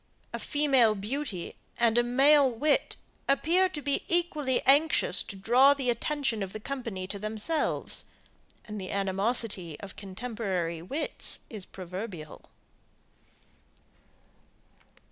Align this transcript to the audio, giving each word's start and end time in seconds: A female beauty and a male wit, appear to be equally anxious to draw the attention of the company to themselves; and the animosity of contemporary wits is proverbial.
A 0.33 0.39
female 0.39 0.95
beauty 0.95 1.53
and 1.77 1.95
a 1.95 2.01
male 2.01 2.49
wit, 2.49 2.97
appear 3.29 3.69
to 3.69 3.83
be 3.83 4.03
equally 4.07 4.63
anxious 4.65 5.21
to 5.21 5.35
draw 5.35 5.75
the 5.75 5.91
attention 5.91 6.41
of 6.41 6.53
the 6.53 6.59
company 6.59 7.05
to 7.05 7.19
themselves; 7.19 8.05
and 8.65 8.81
the 8.81 8.89
animosity 8.89 9.79
of 9.79 9.95
contemporary 9.95 10.81
wits 10.81 11.41
is 11.51 11.65
proverbial. 11.65 12.49